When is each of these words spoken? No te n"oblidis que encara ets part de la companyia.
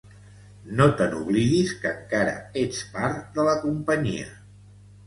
No 0.79 0.87
te 1.01 1.05
n"oblidis 1.11 1.75
que 1.83 1.91
encara 1.93 2.35
ets 2.65 2.83
part 2.97 3.25
de 3.39 3.47
la 3.51 3.57
companyia. 3.69 4.35